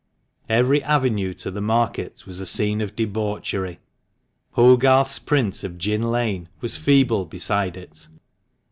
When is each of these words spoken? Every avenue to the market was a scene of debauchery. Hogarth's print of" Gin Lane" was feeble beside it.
Every 0.49 0.81
avenue 0.81 1.35
to 1.35 1.51
the 1.51 1.61
market 1.61 2.25
was 2.25 2.39
a 2.39 2.45
scene 2.47 2.81
of 2.81 2.95
debauchery. 2.95 3.77
Hogarth's 4.53 5.19
print 5.19 5.63
of" 5.63 5.77
Gin 5.77 6.01
Lane" 6.01 6.49
was 6.59 6.75
feeble 6.75 7.25
beside 7.25 7.77
it. 7.77 8.07